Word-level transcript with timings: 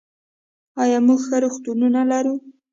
آیا 0.83 0.99
موږ 1.07 1.19
ښه 1.27 1.37
روغتونونه 1.43 2.01
لرو؟ 2.11 2.35